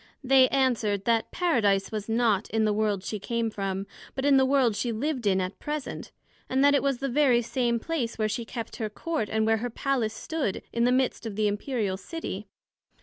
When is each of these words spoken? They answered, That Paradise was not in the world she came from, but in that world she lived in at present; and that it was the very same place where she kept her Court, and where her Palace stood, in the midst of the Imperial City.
They 0.23 0.47
answered, 0.47 1.05
That 1.05 1.29
Paradise 1.29 1.91
was 1.91 2.09
not 2.09 2.49
in 2.49 2.65
the 2.65 2.73
world 2.73 3.03
she 3.03 3.19
came 3.19 3.51
from, 3.51 3.85
but 4.15 4.25
in 4.25 4.37
that 4.37 4.47
world 4.47 4.75
she 4.75 4.91
lived 4.91 5.27
in 5.27 5.39
at 5.39 5.59
present; 5.59 6.11
and 6.49 6.63
that 6.63 6.73
it 6.73 6.81
was 6.81 6.97
the 6.97 7.07
very 7.07 7.43
same 7.43 7.79
place 7.79 8.17
where 8.17 8.27
she 8.27 8.43
kept 8.43 8.77
her 8.77 8.89
Court, 8.89 9.29
and 9.29 9.45
where 9.45 9.57
her 9.57 9.69
Palace 9.69 10.15
stood, 10.15 10.63
in 10.73 10.85
the 10.85 10.91
midst 10.91 11.27
of 11.27 11.35
the 11.35 11.47
Imperial 11.47 11.97
City. 11.97 12.47